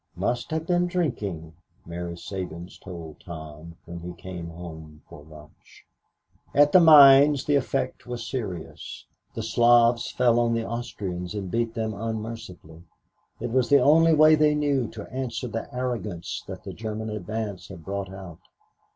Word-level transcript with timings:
"Must 0.15 0.49
have 0.49 0.65
been 0.65 0.87
drinking," 0.87 1.53
Mary 1.85 2.17
Sabins 2.17 2.79
told 2.79 3.19
Tom 3.19 3.75
when 3.85 3.99
he 3.99 4.13
came 4.13 4.47
home 4.49 5.03
for 5.07 5.21
lunch. 5.23 5.85
At 6.55 6.71
the 6.71 6.79
mines 6.79 7.45
the 7.45 7.53
effect 7.55 8.07
was 8.07 8.27
serious. 8.27 9.05
The 9.35 9.43
Slavs 9.43 10.09
fell 10.09 10.39
on 10.39 10.55
the 10.55 10.65
Austrians 10.65 11.35
and 11.35 11.51
beat 11.51 11.75
them 11.75 11.93
unmercifully. 11.93 12.81
It 13.39 13.51
was 13.51 13.69
the 13.69 13.77
only 13.83 14.15
way 14.15 14.33
they 14.33 14.55
knew 14.55 14.87
to 14.87 15.07
answer 15.13 15.47
the 15.47 15.71
arrogance 15.71 16.43
that 16.47 16.63
the 16.63 16.73
German 16.73 17.11
advance 17.11 17.67
had 17.67 17.85
brought 17.85 18.11
out. 18.11 18.39